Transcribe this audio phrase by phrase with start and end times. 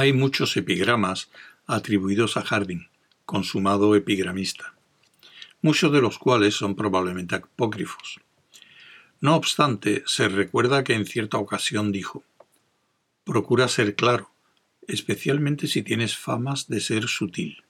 [0.00, 1.28] Hay muchos epigramas
[1.66, 2.88] atribuidos a Harding,
[3.26, 4.74] consumado epigramista,
[5.60, 8.18] muchos de los cuales son probablemente apócrifos.
[9.20, 12.24] No obstante, se recuerda que en cierta ocasión dijo
[13.24, 14.30] Procura ser claro,
[14.88, 17.62] especialmente si tienes famas de ser sutil.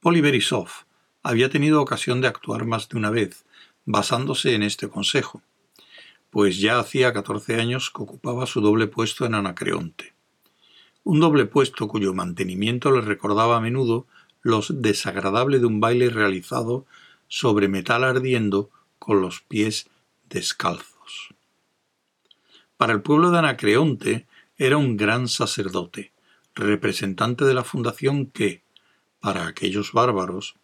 [0.00, 0.68] Poliverisov
[1.22, 3.44] había tenido ocasión de actuar más de una vez,
[3.84, 5.42] basándose en este consejo,
[6.30, 10.14] pues ya hacía catorce años que ocupaba su doble puesto en Anacreonte
[11.04, 14.06] un doble puesto cuyo mantenimiento le recordaba a menudo
[14.42, 16.86] los desagradable de un baile realizado
[17.28, 19.88] sobre metal ardiendo con los pies
[20.28, 21.34] descalzos.
[22.76, 24.26] Para el pueblo de Anacreonte
[24.56, 26.12] era un gran sacerdote,
[26.54, 28.62] representante de la fundación que,
[29.20, 30.56] para aquellos bárbaros,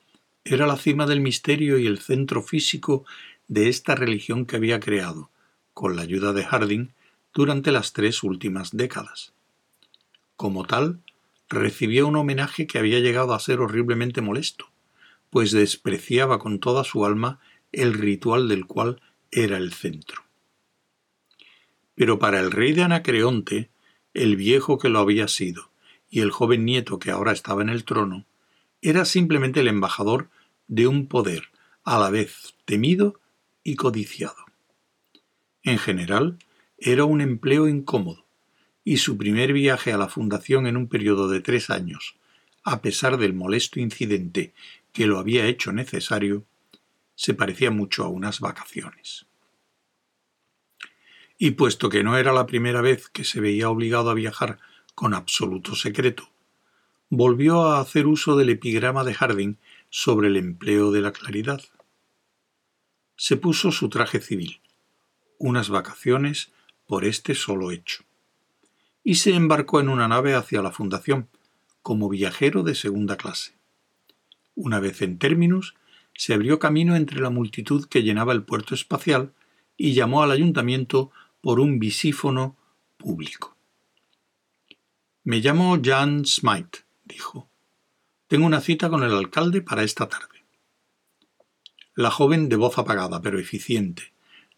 [0.44, 3.04] era la cima del misterio y el centro físico
[3.48, 5.30] de esta religión que había creado,
[5.74, 6.92] con la ayuda de Harding,
[7.34, 9.32] durante las tres últimas décadas.
[10.36, 11.00] Como tal,
[11.48, 14.70] recibió un homenaje que había llegado a ser horriblemente molesto,
[15.30, 17.40] pues despreciaba con toda su alma
[17.72, 20.22] el ritual del cual era el centro.
[21.94, 23.70] Pero para el rey de Anacreonte,
[24.14, 25.70] el viejo que lo había sido
[26.08, 28.24] y el joven nieto que ahora estaba en el trono,
[28.88, 30.28] era simplemente el embajador
[30.68, 31.48] de un poder
[31.82, 33.18] a la vez temido
[33.64, 34.36] y codiciado.
[35.64, 36.38] En general,
[36.78, 38.24] era un empleo incómodo,
[38.84, 42.14] y su primer viaje a la Fundación en un periodo de tres años,
[42.62, 44.54] a pesar del molesto incidente
[44.92, 46.44] que lo había hecho necesario,
[47.16, 49.26] se parecía mucho a unas vacaciones.
[51.38, 54.60] Y puesto que no era la primera vez que se veía obligado a viajar
[54.94, 56.30] con absoluto secreto,
[57.10, 59.56] volvió a hacer uso del epigrama de Harding
[59.90, 61.62] sobre el empleo de la claridad.
[63.16, 64.60] Se puso su traje civil,
[65.38, 66.50] unas vacaciones
[66.86, 68.06] por este solo hecho
[69.06, 71.28] y se embarcó en una nave hacia la Fundación,
[71.80, 73.52] como viajero de segunda clase.
[74.56, 75.76] Una vez en términos,
[76.12, 79.32] se abrió camino entre la multitud que llenaba el puerto espacial
[79.76, 82.56] y llamó al ayuntamiento por un bisífono
[82.96, 83.56] público.
[85.22, 87.48] Me llamo Jan Smythe, dijo.
[88.26, 90.44] Tengo una cita con el alcalde para esta tarde.
[91.94, 94.12] La joven, de voz apagada pero eficiente,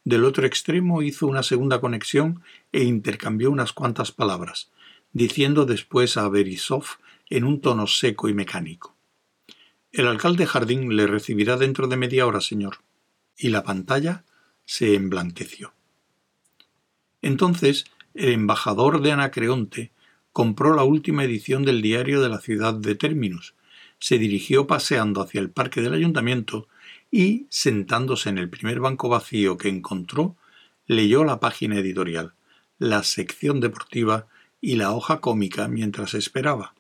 [0.05, 2.43] del otro extremo hizo una segunda conexión
[2.73, 4.71] e intercambió unas cuantas palabras,
[5.13, 6.85] diciendo después a Berisov
[7.31, 8.97] en un tono seco y mecánico.
[9.93, 12.79] El alcalde Jardín le recibirá dentro de media hora, señor.
[13.37, 14.25] Y la pantalla
[14.65, 15.75] se emblanqueció.
[17.23, 17.85] Entonces,
[18.15, 19.93] el embajador de Anacreonte
[20.39, 23.55] compró la última edición del diario de la ciudad de Terminus,
[23.99, 26.69] se dirigió paseando hacia el parque del ayuntamiento
[27.11, 30.37] y, sentándose en el primer banco vacío que encontró,
[30.87, 32.35] leyó la página editorial,
[32.79, 34.29] la sección deportiva
[34.61, 36.73] y la hoja cómica mientras esperaba.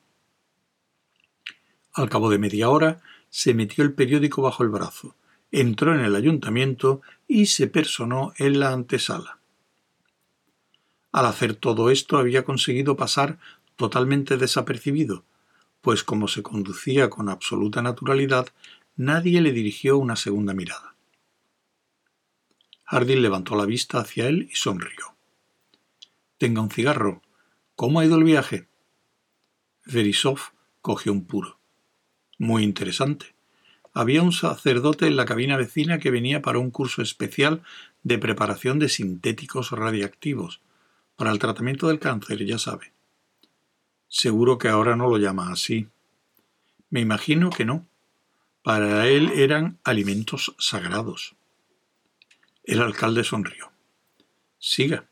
[1.93, 5.17] Al cabo de media hora se metió el periódico bajo el brazo,
[5.51, 9.41] entró en el ayuntamiento y se personó en la antesala.
[11.13, 13.39] Al hacer todo esto había conseguido pasar
[13.77, 15.25] totalmente desapercibido,
[15.81, 18.49] pues como se conducía con absoluta naturalidad,
[19.01, 20.97] Nadie le dirigió una segunda mirada.
[22.87, 25.15] Harding levantó la vista hacia él y sonrió.
[26.37, 27.23] Tenga un cigarro.
[27.77, 28.67] ¿Cómo ha ido el viaje?
[29.87, 30.41] Verisov
[30.83, 31.61] cogió un puro.
[32.39, 33.37] Muy interesante.
[33.93, 37.63] Había un sacerdote en la cabina vecina que venía para un curso especial
[38.03, 40.61] de preparación de sintéticos radiactivos,
[41.19, 42.93] para el tratamiento del cáncer, ya sabe.
[44.07, 45.89] Seguro que ahora no lo llama así.
[46.91, 47.89] Me imagino que no.
[48.63, 51.35] Para él eran alimentos sagrados.
[52.63, 53.73] El alcalde sonrió.
[54.61, 55.09] Siga.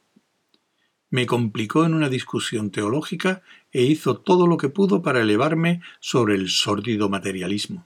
[1.10, 3.42] Me complicó en una discusión teológica
[3.72, 7.84] e hizo todo lo que pudo para elevarme sobre el sórdido materialismo.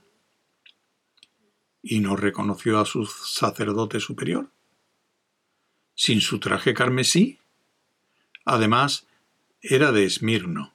[1.81, 4.51] ¿Y no reconoció a su sacerdote superior?
[5.95, 7.40] ¿Sin su traje carmesí?
[8.45, 9.07] Además,
[9.61, 10.73] era de Esmirno.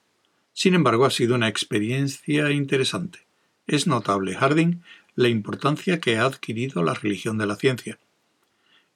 [0.53, 3.27] Sin embargo, ha sido una experiencia interesante.
[3.67, 4.83] Es notable, Harding,
[5.15, 7.99] la importancia que ha adquirido la religión de la ciencia.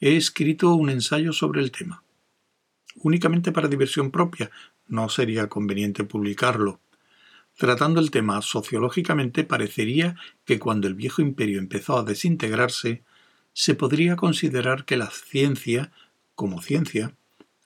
[0.00, 2.02] He escrito un ensayo sobre el tema.
[2.96, 4.50] Únicamente para diversión propia,
[4.86, 6.80] no sería conveniente publicarlo.
[7.56, 13.02] Tratando el tema sociológicamente, parecería que cuando el viejo imperio empezó a desintegrarse,
[13.52, 15.92] se podría considerar que la ciencia,
[16.34, 17.14] como ciencia,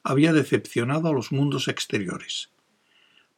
[0.05, 2.51] había decepcionado a los mundos exteriores.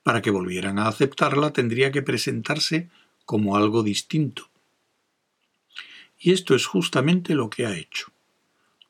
[0.02, 2.90] Para que volvieran a aceptarla tendría que presentarse
[3.24, 4.50] como algo distinto.
[6.18, 8.12] Y esto es justamente lo que ha hecho.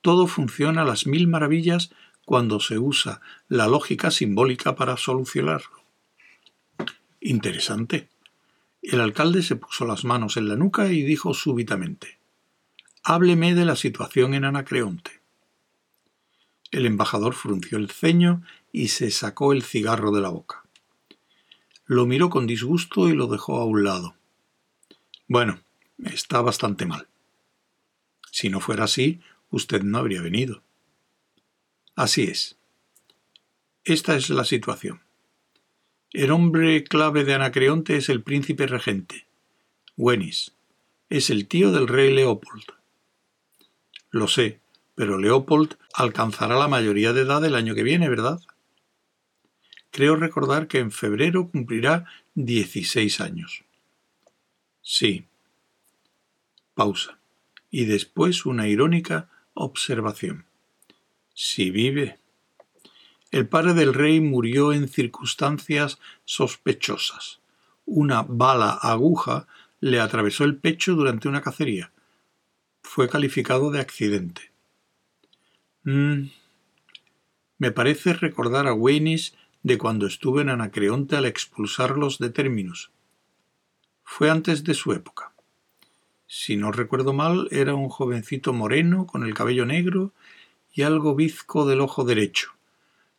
[0.00, 1.90] Todo funciona a las mil maravillas
[2.24, 5.82] cuando se usa la lógica simbólica para solucionarlo.
[7.20, 8.08] Interesante.
[8.82, 12.18] El alcalde se puso las manos en la nuca y dijo súbitamente
[13.02, 15.15] Hábleme de la situación en Anacreonte.
[16.76, 20.62] El embajador frunció el ceño y se sacó el cigarro de la boca.
[21.86, 24.14] Lo miró con disgusto y lo dejó a un lado.
[25.26, 25.58] Bueno,
[26.04, 27.08] está bastante mal.
[28.30, 30.62] Si no fuera así, usted no habría venido.
[31.94, 32.58] Así es.
[33.84, 35.00] Esta es la situación.
[36.12, 39.24] El hombre clave de Anacreonte es el príncipe regente,
[39.96, 40.52] Wenis.
[41.08, 42.64] Es el tío del rey Leopold.
[44.10, 44.60] Lo sé,
[44.96, 48.40] pero Leopold alcanzará la mayoría de edad el año que viene, ¿verdad?
[49.92, 53.64] Creo recordar que en febrero cumplirá 16 años.
[54.82, 55.28] Sí.
[56.74, 57.18] Pausa.
[57.70, 60.46] Y después una irónica observación.
[61.32, 62.18] Si vive.
[63.30, 67.38] El padre del rey murió en circunstancias sospechosas.
[67.84, 69.46] Una bala aguja
[69.78, 71.92] le atravesó el pecho durante una cacería
[72.86, 74.52] fue calificado de accidente.
[75.86, 76.30] Mm,
[77.58, 82.90] me parece recordar a Weinis de cuando estuve en Anacreonte al expulsarlos de términos.
[84.02, 85.32] Fue antes de su época.
[86.26, 90.12] Si no recuerdo mal, era un jovencito moreno con el cabello negro
[90.74, 92.50] y algo bizco del ojo derecho.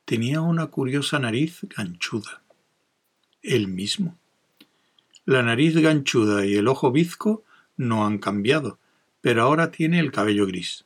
[0.03, 2.41] Tenía una curiosa nariz ganchuda.
[3.41, 4.17] El mismo.
[5.23, 7.45] La nariz ganchuda y el ojo bizco
[7.77, 8.77] no han cambiado,
[9.21, 10.83] pero ahora tiene el cabello gris.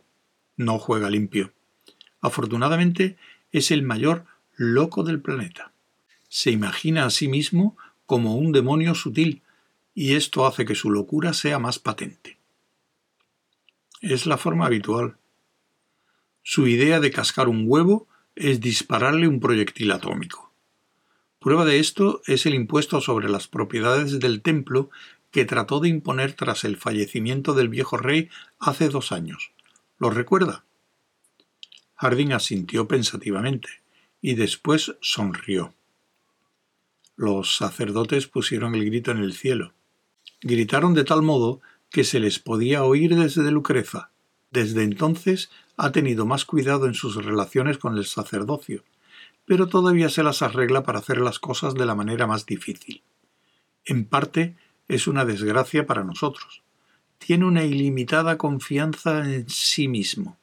[0.58, 1.52] No juega limpio.
[2.22, 3.18] Afortunadamente
[3.52, 4.26] es el mayor
[4.56, 5.72] loco del planeta.
[6.30, 7.76] Se imagina a sí mismo
[8.06, 9.42] como un demonio sutil,
[9.94, 12.38] y esto hace que su locura sea más patente.
[14.00, 15.18] Es la forma habitual.
[16.44, 20.52] Su idea de cascar un huevo es dispararle un proyectil atómico.
[21.40, 24.90] Prueba de esto es el impuesto sobre las propiedades del templo
[25.32, 28.30] que trató de imponer tras el fallecimiento del viejo rey
[28.60, 29.52] hace dos años.
[29.98, 30.66] ¿Lo recuerda?
[32.02, 33.70] Harding asintió pensativamente
[34.24, 35.76] y después sonrió.
[37.16, 39.74] Los sacerdotes pusieron el grito en el cielo.
[40.42, 41.62] Gritaron de tal modo
[41.92, 44.10] que se les podía oír desde Lucreza.
[44.50, 48.84] Desde entonces ha tenido más cuidado en sus relaciones con el sacerdocio,
[49.46, 53.04] pero todavía se las arregla para hacer las cosas de la manera más difícil.
[53.86, 54.56] En parte
[54.88, 56.64] es una desgracia para nosotros.
[57.20, 60.41] Tiene una ilimitada confianza en sí mismo.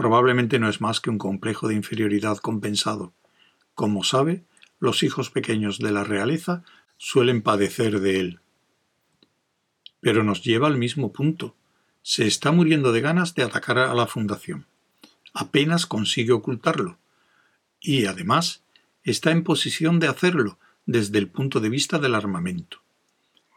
[0.00, 3.12] Probablemente no es más que un complejo de inferioridad compensado.
[3.74, 4.44] Como sabe,
[4.78, 6.64] los hijos pequeños de la realeza
[6.96, 8.40] suelen padecer de él.
[10.00, 11.54] Pero nos lleva al mismo punto.
[12.00, 14.64] Se está muriendo de ganas de atacar a la fundación.
[15.34, 16.96] Apenas consigue ocultarlo.
[17.78, 18.62] Y, además,
[19.02, 22.78] está en posición de hacerlo, desde el punto de vista del armamento.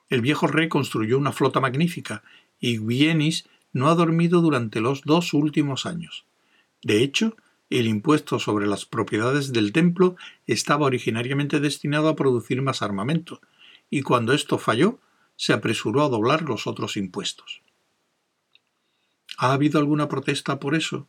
[0.09, 2.21] El viejo rey construyó una flota magnífica
[2.59, 6.25] y Guienis no ha dormido durante los dos últimos años.
[6.83, 7.35] De hecho,
[7.69, 10.15] el impuesto sobre las propiedades del templo
[10.45, 13.41] estaba originariamente destinado a producir más armamento,
[13.89, 14.99] y cuando esto falló,
[15.35, 17.61] se apresuró a doblar los otros impuestos.
[19.37, 21.07] ¿Ha habido alguna protesta por eso?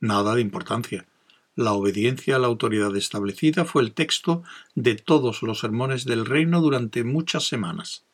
[0.00, 1.06] Nada de importancia.
[1.54, 4.42] La obediencia a la autoridad establecida fue el texto
[4.74, 8.04] de todos los sermones del reino durante muchas semanas.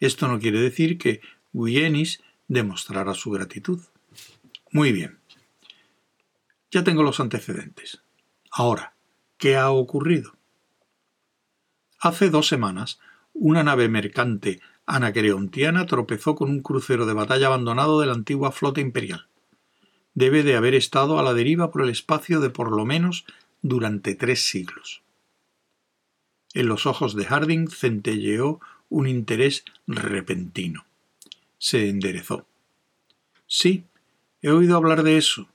[0.00, 1.20] Esto no quiere decir que
[1.52, 3.80] Guyenis demostrara su gratitud.
[4.70, 5.18] Muy bien.
[6.74, 8.02] Ya tengo los antecedentes.
[8.50, 8.92] Ahora,
[9.38, 10.34] ¿qué ha ocurrido?
[12.00, 12.98] Hace dos semanas,
[13.32, 18.82] una nave mercante anacreontiana tropezó con un crucero de batalla abandonado de la antigua flota
[18.82, 19.28] imperial
[20.14, 23.24] debe de haber estado a la deriva por el espacio de por lo menos
[23.62, 25.02] durante tres siglos.
[26.54, 30.86] En los ojos de Harding centelleó un interés repentino.
[31.58, 32.46] Se enderezó.
[33.46, 33.84] Sí,
[34.40, 35.48] he oído hablar de eso.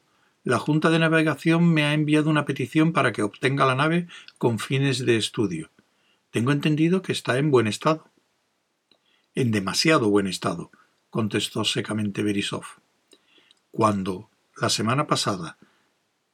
[0.43, 4.57] La Junta de Navegación me ha enviado una petición para que obtenga la nave con
[4.57, 5.69] fines de estudio.
[6.31, 8.09] Tengo entendido que está en buen estado.
[9.35, 10.71] En demasiado buen estado,
[11.09, 12.63] contestó secamente Berisov.
[13.71, 15.57] Cuando, la semana pasada,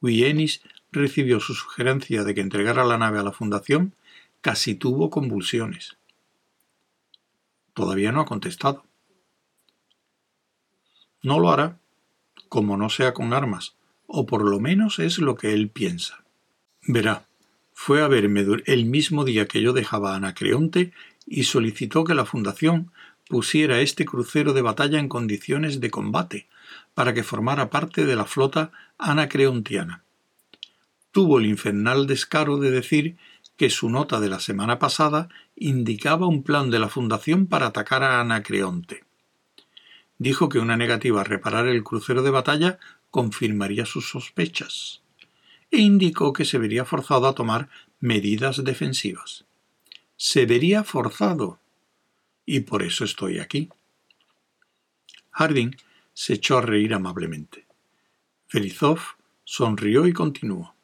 [0.00, 3.94] Guillenis recibió su sugerencia de que entregara la nave a la Fundación,
[4.40, 5.96] casi tuvo convulsiones.
[7.74, 8.84] Todavía no ha contestado.
[11.22, 11.78] No lo hará,
[12.48, 13.74] como no sea con armas,
[14.06, 16.24] o por lo menos es lo que él piensa.
[16.86, 17.26] Verá,
[17.72, 20.92] fue a verme el mismo día que yo dejaba a Anacreonte
[21.26, 22.92] y solicitó que la Fundación
[23.28, 26.46] pusiera este crucero de batalla en condiciones de combate,
[26.94, 30.02] para que formara parte de la flota anacreontiana.
[31.12, 33.16] Tuvo el infernal descaro de decir
[33.56, 38.02] que su nota de la semana pasada indicaba un plan de la Fundación para atacar
[38.02, 39.04] a Anacreonte.
[40.18, 42.78] Dijo que una negativa a reparar el crucero de batalla
[43.10, 45.02] confirmaría sus sospechas,
[45.70, 47.68] e indicó que se vería forzado a tomar
[48.00, 49.44] medidas defensivas.
[50.16, 51.58] Se vería forzado,
[52.44, 53.68] y por eso estoy aquí.
[55.32, 55.76] Harding
[56.14, 57.66] se echó a reír amablemente.
[58.46, 59.00] Felizov
[59.44, 60.74] sonrió y continuó.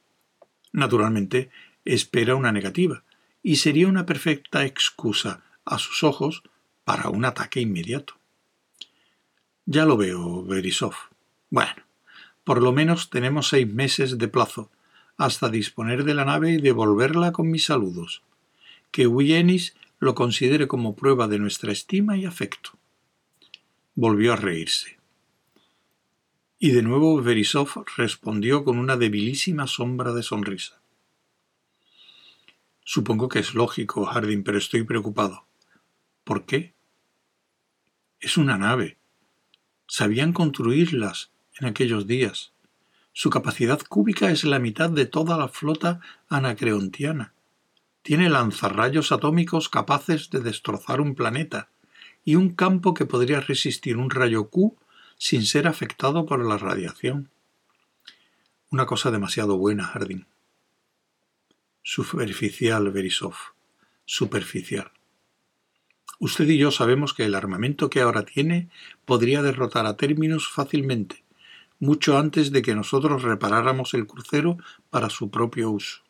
[0.73, 1.51] Naturalmente,
[1.85, 3.03] espera una negativa,
[3.43, 6.43] y sería una perfecta excusa, a sus ojos,
[6.85, 8.15] para un ataque inmediato.
[9.65, 10.95] Ya lo veo, Berisov.
[11.51, 11.82] Bueno,
[12.45, 14.71] por lo menos tenemos seis meses de plazo,
[15.17, 18.23] hasta disponer de la nave y devolverla con mis saludos.
[18.91, 22.71] Que Wienis lo considere como prueba de nuestra estima y afecto.
[23.95, 24.99] Volvió a reírse.
[26.59, 30.81] Y de nuevo Verisov respondió con una debilísima sombra de sonrisa.
[32.85, 35.47] Supongo que es lógico, Harding, pero estoy preocupado.
[36.25, 36.75] ¿Por qué?
[38.21, 38.97] Es una nave.
[39.87, 42.53] Sabían construirlas en aquellos días.
[43.13, 47.35] Su capacidad cúbica es la mitad de toda la flota anacreontiana.
[48.03, 51.69] Tiene lanzarrayos atómicos capaces de destrozar un planeta
[52.25, 54.77] y un campo que podría resistir un rayo Q
[55.19, 57.31] sin ser afectado por la radiación.
[58.71, 60.27] Una cosa demasiado buena, Harding.
[61.83, 63.35] Superficial, Verisov.
[64.05, 64.91] Superficial.
[66.19, 68.69] Usted y yo sabemos que el armamento que ahora tiene
[69.05, 71.22] podría derrotar a términos fácilmente,
[71.83, 74.57] mucho antes de que nosotros reparáramos el crucero
[74.89, 76.01] para su propio uso.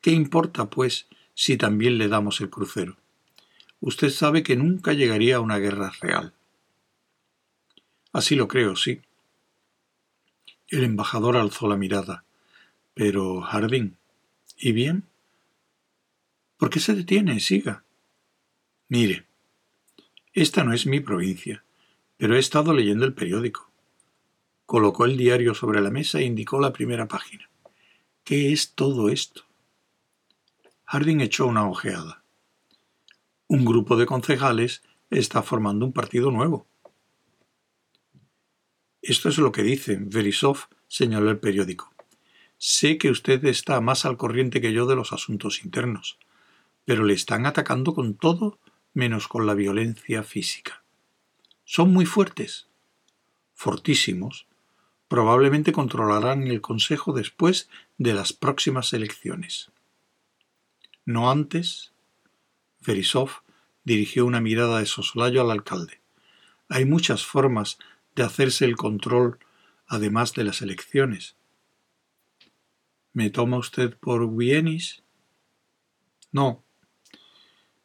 [0.00, 2.96] ¿Qué importa, pues, si también le damos el crucero?
[3.80, 6.32] Usted sabe que nunca llegaría a una guerra real.
[8.14, 9.02] Así lo creo, sí.
[10.68, 12.24] El embajador alzó la mirada.
[12.94, 13.98] Pero, Harding,
[14.56, 15.04] ¿y bien?
[16.56, 17.40] ¿Por qué se detiene?
[17.40, 17.84] Siga.
[18.88, 19.26] Mire,
[20.32, 21.62] esta no es mi provincia,
[22.16, 23.73] pero he estado leyendo el periódico.
[24.66, 27.48] Colocó el diario sobre la mesa e indicó la primera página.
[28.24, 29.42] ¿Qué es todo esto?
[30.86, 32.22] Harding echó una ojeada.
[33.46, 36.66] Un grupo de concejales está formando un partido nuevo.
[39.02, 39.98] Esto es lo que dice.
[40.00, 41.92] Verisov señaló el periódico.
[42.56, 46.18] Sé que usted está más al corriente que yo de los asuntos internos,
[46.86, 48.58] pero le están atacando con todo
[48.94, 50.82] menos con la violencia física.
[51.64, 52.68] Son muy fuertes,
[53.52, 54.46] fortísimos.
[55.08, 57.68] Probablemente controlarán el Consejo después
[57.98, 59.70] de las próximas elecciones.
[61.04, 61.92] No antes.
[62.80, 63.42] Verisov
[63.84, 66.00] dirigió una mirada de soslayo al alcalde.
[66.68, 67.78] Hay muchas formas
[68.14, 69.38] de hacerse el control
[69.86, 71.36] además de las elecciones.
[73.12, 75.02] ¿Me toma usted por Wienis?
[76.32, 76.64] No.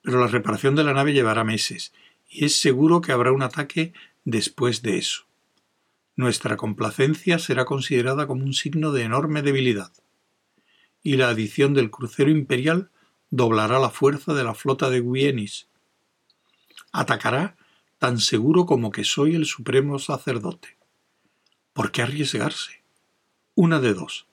[0.01, 1.93] Pero la reparación de la nave llevará meses,
[2.27, 5.25] y es seguro que habrá un ataque después de eso.
[6.19, 9.93] Nuestra complacencia será considerada como un signo de enorme debilidad,
[11.01, 12.91] y la adición del crucero imperial
[13.29, 15.69] doblará la fuerza de la flota de Wienis.
[16.91, 17.55] Atacará
[17.99, 20.75] tan seguro como que soy el supremo sacerdote.
[21.71, 22.83] ¿Por qué arriesgarse?
[23.55, 24.27] Una de dos.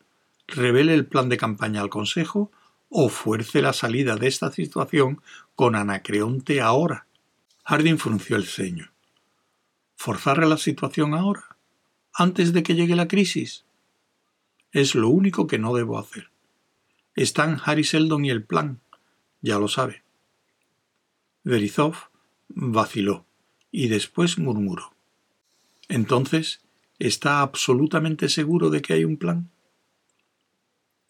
[0.49, 2.51] Revele el plan de campaña al Consejo
[2.89, 5.23] o fuerce la salida de esta situación
[5.55, 7.07] con Anacreonte ahora.
[7.65, 8.91] Harding frunció el ceño.
[9.95, 11.56] ¿Forzar la situación ahora?
[12.19, 13.67] ¿Antes de que llegue la crisis?
[14.73, 16.31] Es lo único que no debo hacer.
[17.15, 18.81] Están Harry Seldon y el plan.
[19.43, 20.03] Ya lo sabe.
[21.45, 21.95] Verizov
[22.49, 23.27] vaciló
[23.71, 24.95] y después murmuró.
[25.91, 26.63] Entonces,
[26.99, 29.51] ¿está absolutamente seguro de que hay un plan?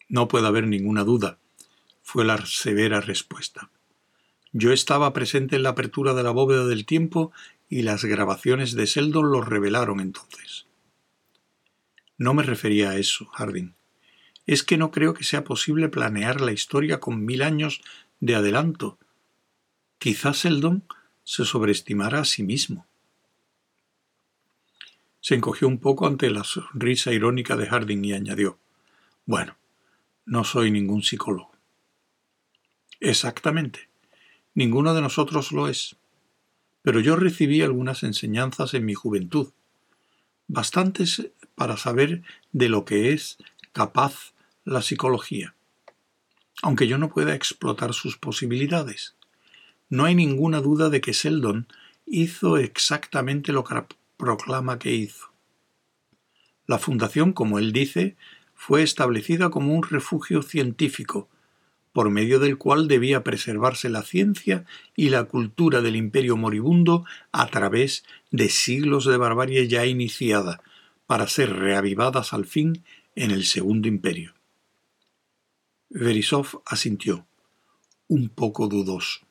[0.09, 1.39] No puede haber ninguna duda,
[2.03, 3.69] fue la severa respuesta.
[4.51, 7.31] Yo estaba presente en la apertura de la bóveda del tiempo
[7.69, 10.66] y las grabaciones de Seldon lo revelaron entonces.
[12.17, 13.75] No me refería a eso, Harding.
[14.45, 17.81] Es que no creo que sea posible planear la historia con mil años
[18.19, 18.97] de adelanto.
[19.99, 20.83] Quizás Seldon
[21.23, 22.87] se sobreestimara a sí mismo.
[25.19, 28.57] Se encogió un poco ante la sonrisa irónica de Harding y añadió
[29.25, 29.57] Bueno,
[30.25, 31.51] no soy ningún psicólogo.
[32.99, 33.89] Exactamente.
[34.53, 35.97] Ninguno de nosotros lo es.
[36.81, 39.51] Pero yo recibí algunas enseñanzas en mi juventud,
[40.47, 42.23] bastantes para saber
[42.53, 43.37] de lo que es
[43.73, 44.31] capaz
[44.63, 45.55] la psicología,
[46.61, 49.17] aunque yo no pueda explotar sus posibilidades
[49.89, 51.67] no hay ninguna duda de que Seldon
[52.05, 53.83] hizo exactamente lo que
[54.17, 55.31] proclama que hizo.
[56.65, 58.17] La fundación, como él dice,
[58.53, 61.29] fue establecida como un refugio científico,
[61.93, 67.47] por medio del cual debía preservarse la ciencia y la cultura del imperio moribundo a
[67.47, 70.61] través de siglos de barbarie ya iniciada,
[71.07, 72.83] para ser reavivadas al fin
[73.15, 74.35] en el segundo imperio.
[75.89, 77.25] Verisov asintió,
[78.07, 79.21] un poco dudoso.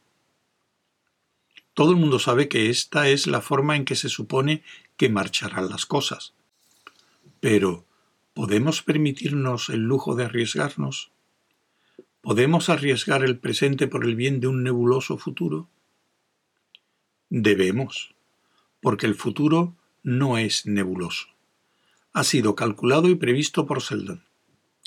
[1.75, 4.62] Todo el mundo sabe que esta es la forma en que se supone
[4.97, 6.33] que marcharán las cosas.
[7.40, 7.85] Pero,
[8.33, 11.11] ¿podemos permitirnos el lujo de arriesgarnos?
[12.23, 15.68] ¿Podemos arriesgar el presente por el bien de un nebuloso futuro?
[17.28, 18.14] Debemos,
[18.80, 21.36] porque el futuro no es nebuloso.
[22.16, 24.25] Ha sido calculado y previsto por Seldon.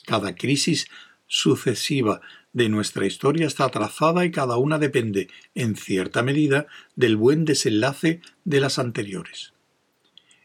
[0.07, 0.87] Cada crisis
[1.27, 2.21] sucesiva
[2.53, 8.21] de nuestra historia está trazada y cada una depende, en cierta medida, del buen desenlace
[8.45, 9.53] de las anteriores.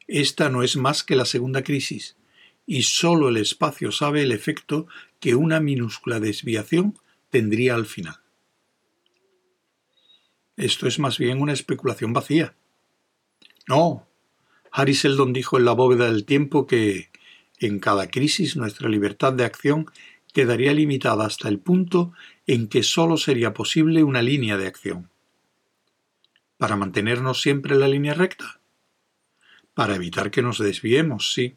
[0.09, 2.19] Esta no es más que la segunda crisis,
[2.67, 4.87] y sólo el espacio sabe el efecto
[5.21, 6.99] que una minúscula desviación
[7.31, 8.21] tendría al final.
[10.59, 12.55] Esto es más bien una especulación vacía.
[13.67, 14.07] No.
[14.77, 17.09] Harry Seldon dijo en la bóveda del tiempo que
[17.61, 19.87] en cada crisis nuestra libertad de acción
[20.33, 22.13] quedaría limitada hasta el punto
[22.49, 25.11] en que sólo sería posible una línea de acción.
[26.59, 28.59] ¿Para mantenernos siempre en la línea recta?
[29.75, 31.55] Para evitar que nos desviemos, sí.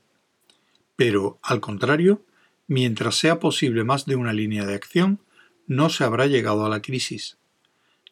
[0.96, 2.24] Pero, al contrario,
[2.68, 5.22] mientras sea posible más de una línea de acción,
[5.66, 7.40] no se habrá llegado a la crisis.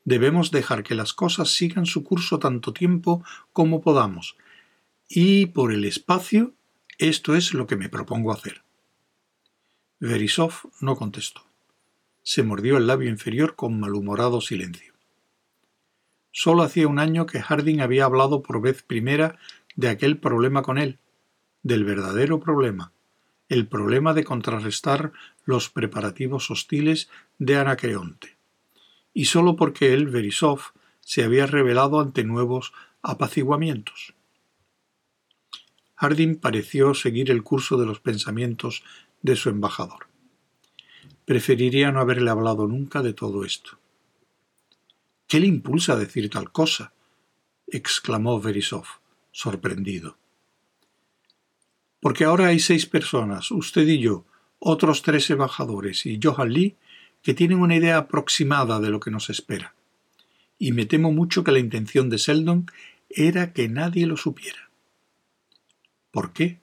[0.03, 4.35] Debemos dejar que las cosas sigan su curso tanto tiempo como podamos,
[5.07, 6.53] y por el espacio,
[6.97, 8.63] esto es lo que me propongo hacer.
[9.99, 11.43] Verisov no contestó.
[12.23, 14.93] Se mordió el labio inferior con malhumorado silencio.
[16.31, 19.37] Solo hacía un año que Harding había hablado por vez primera
[19.75, 20.99] de aquel problema con él,
[21.63, 22.91] del verdadero problema,
[23.47, 25.13] el problema de contrarrestar
[25.45, 28.35] los preparativos hostiles de Anacreonte,
[29.13, 30.61] y solo porque él, Verisov,
[30.99, 34.14] se había revelado ante nuevos apaciguamientos.
[35.95, 38.83] Harding pareció seguir el curso de los pensamientos
[39.21, 40.07] de su embajador.
[41.25, 43.79] Preferiría no haberle hablado nunca de todo esto.
[45.27, 46.93] ¿Qué le impulsa a decir tal cosa?
[47.67, 48.85] exclamó Verisov,
[49.31, 50.17] sorprendido.
[51.99, 54.25] Porque ahora hay seis personas, usted y yo,
[54.59, 56.75] otros tres embajadores y Johan Lee,
[57.23, 59.73] que tienen una idea aproximada de lo que nos espera.
[60.59, 62.67] Y me temo mucho que la intención de Seldon
[63.09, 64.64] era que nadie lo supiera.
[66.15, 66.59] ¿Por qué?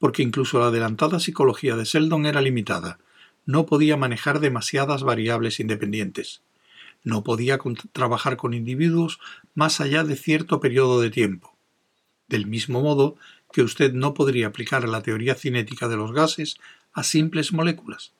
[0.00, 2.98] porque incluso la adelantada psicología de Seldon era limitada.
[3.44, 6.40] No podía manejar demasiadas variables independientes.
[7.04, 7.58] No podía
[7.92, 9.20] trabajar con individuos
[9.54, 11.54] más allá de cierto periodo de tiempo.
[12.28, 13.16] Del mismo modo
[13.52, 16.56] que usted no podría aplicar la teoría cinética de los gases
[16.94, 18.12] a simples moléculas.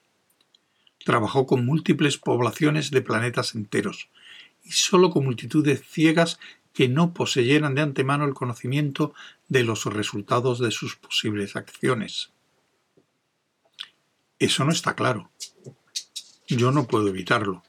[1.03, 4.11] Trabajó con múltiples poblaciones de planetas enteros,
[4.65, 6.39] y solo con multitudes ciegas
[6.73, 9.15] que no poseyeran de antemano el conocimiento
[9.49, 12.31] de los resultados de sus posibles acciones.
[14.39, 15.31] Eso no está claro.
[16.49, 17.63] Yo no puedo evitarlo.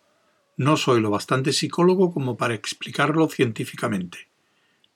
[0.58, 4.30] No soy lo bastante psicólogo como para explicarlo científicamente.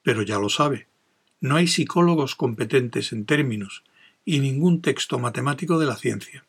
[0.04, 0.88] Pero ya lo sabe.
[1.42, 3.84] No hay psicólogos competentes en términos
[4.24, 6.46] y ningún texto matemático de la ciencia.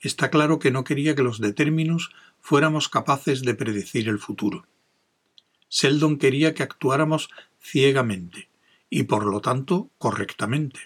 [0.00, 4.66] Está claro que no quería que los de términos fuéramos capaces de predecir el futuro.
[5.70, 7.30] Seldon quería que actuáramos
[7.62, 8.48] ciegamente
[8.90, 10.80] y por lo tanto correctamente,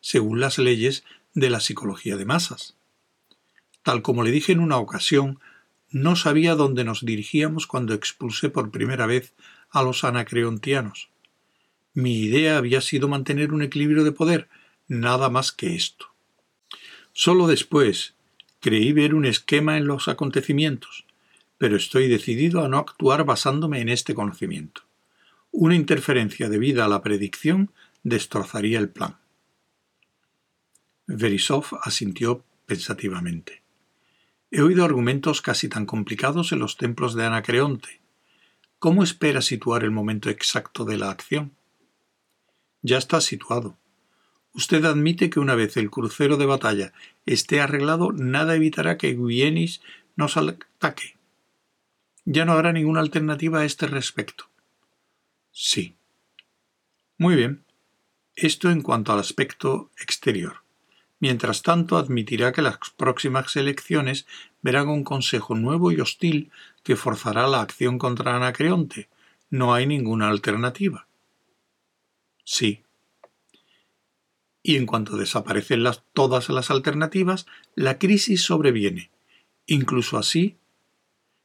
[0.00, 2.74] según las leyes de la psicología de masas.
[3.82, 5.38] Tal como le dije en una ocasión,
[5.90, 9.34] no sabía dónde nos dirigíamos cuando expulsé por primera vez
[9.70, 11.10] a los anacreontianos.
[11.92, 14.48] Mi idea había sido mantener un equilibrio de poder,
[14.88, 16.06] nada más que esto.
[17.12, 18.14] Solo después
[18.60, 21.04] creí ver un esquema en los acontecimientos,
[21.62, 24.82] pero estoy decidido a no actuar basándome en este conocimiento.
[25.52, 27.70] Una interferencia debida a la predicción
[28.02, 29.18] destrozaría el plan.
[31.06, 33.62] Verisov asintió pensativamente.
[34.50, 38.00] He oído argumentos casi tan complicados en los templos de Anacreonte.
[38.80, 41.52] ¿Cómo espera situar el momento exacto de la acción?
[42.80, 43.76] Ya está situado.
[44.52, 46.92] Usted admite que una vez el crucero de batalla
[47.24, 49.80] esté arreglado, nada evitará que Guienis
[50.16, 51.21] nos ataque.
[52.24, 54.44] Ya no habrá ninguna alternativa a este respecto.
[55.50, 55.96] Sí.
[57.18, 57.64] Muy bien.
[58.34, 60.62] Esto en cuanto al aspecto exterior.
[61.18, 64.26] Mientras tanto, admitirá que las próximas elecciones
[64.60, 66.50] verán un Consejo nuevo y hostil
[66.82, 69.08] que forzará la acción contra Anacreonte.
[69.50, 71.06] No hay ninguna alternativa.
[72.44, 72.82] Sí.
[74.62, 79.10] Y en cuanto desaparecen las, todas las alternativas, la crisis sobreviene.
[79.66, 80.56] Incluso así,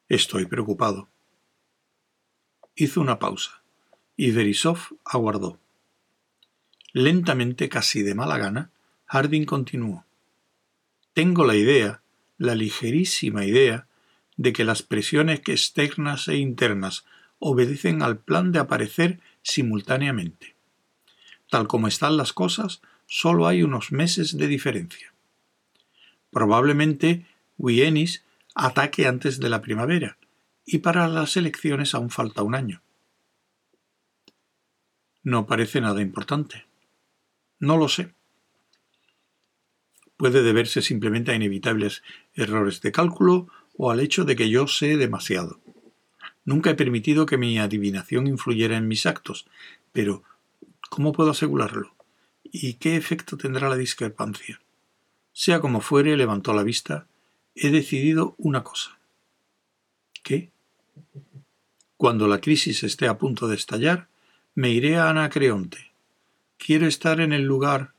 [0.09, 1.09] estoy preocupado.
[2.75, 3.61] Hizo una pausa
[4.15, 5.59] y Verisov aguardó.
[6.93, 8.71] Lentamente, casi de mala gana,
[9.05, 10.05] Harding continuó.
[11.13, 12.01] Tengo la idea,
[12.37, 13.87] la ligerísima idea,
[14.37, 17.05] de que las presiones externas e internas
[17.39, 20.55] obedecen al plan de aparecer simultáneamente.
[21.49, 25.13] Tal como están las cosas, solo hay unos meses de diferencia.
[26.31, 27.25] Probablemente
[27.57, 28.23] Wienis
[28.57, 30.17] ataque antes de la primavera,
[30.65, 32.81] y para las elecciones aún falta un año.
[35.23, 36.65] No parece nada importante.
[37.59, 38.13] No lo sé.
[40.17, 42.01] Puede deberse simplemente a inevitables
[42.33, 45.59] errores de cálculo o al hecho de que yo sé demasiado.
[46.43, 49.47] Nunca he permitido que mi adivinación influyera en mis actos,
[49.91, 50.23] pero
[50.89, 51.93] ¿cómo puedo asegurarlo?
[52.43, 54.59] ¿Y qué efecto tendrá la discrepancia?
[55.33, 57.07] Sea como fuere, levantó la vista,
[57.59, 58.97] he decidido una cosa.
[60.23, 60.51] ¿Qué?
[61.95, 64.07] Cuando la crisis esté a punto de estallar,
[64.55, 65.91] me iré a Anacreonte.
[66.57, 67.93] Quiero estar en el lugar.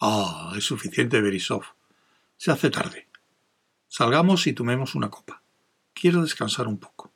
[0.00, 1.62] Ah, es suficiente, Berisov.
[2.36, 3.06] Se hace tarde.
[3.88, 5.42] Salgamos y tomemos una copa.
[5.94, 7.10] Quiero descansar un poco.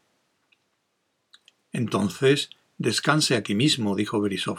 [1.72, 4.58] Entonces, descanse aquí mismo, dijo Berisov.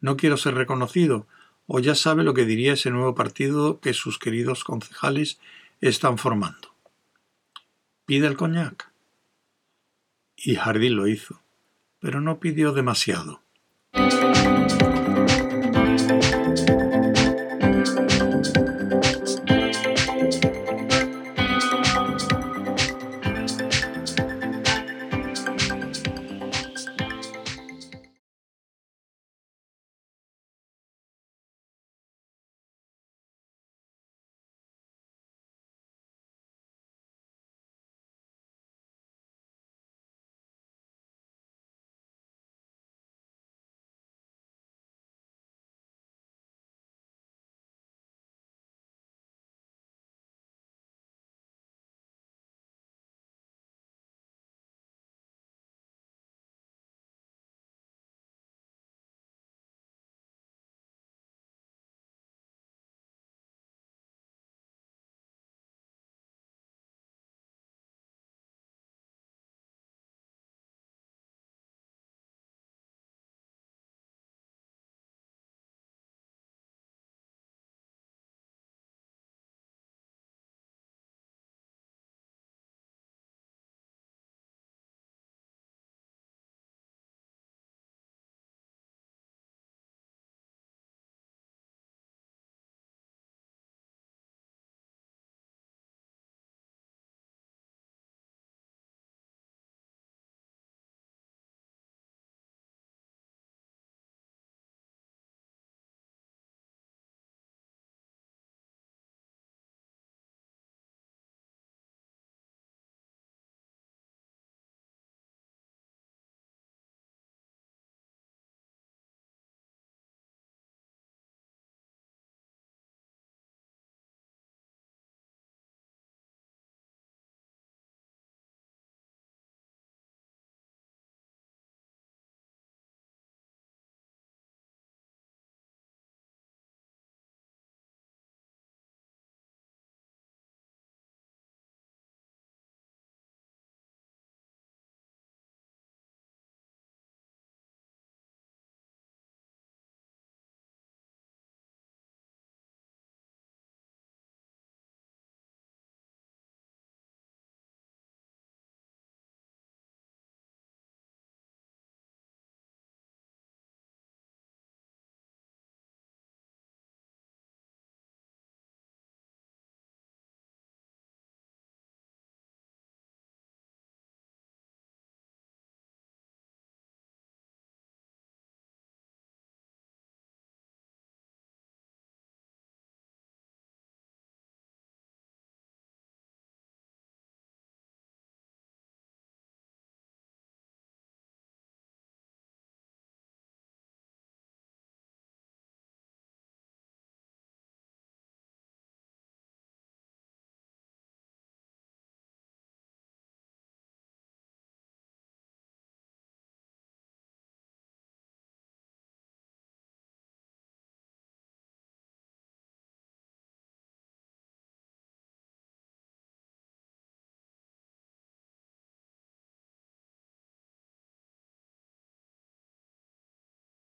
[0.00, 1.26] No quiero ser reconocido,
[1.66, 5.38] o ya sabe lo que diría ese nuevo partido que sus queridos concejales
[5.88, 6.74] están formando.
[8.04, 8.92] Pide el coñac.
[10.36, 11.42] Y Jardín lo hizo,
[11.98, 13.42] pero no pidió demasiado.